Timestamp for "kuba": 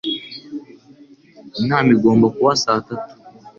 2.35-2.51